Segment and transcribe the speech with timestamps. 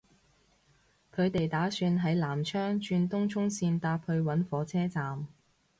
[1.15, 5.27] 佢哋打算喺南昌轉東涌綫搭去搵火車站